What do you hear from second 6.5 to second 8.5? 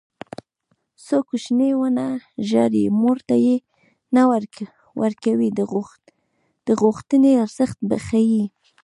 د غوښتنې ارزښت ښيي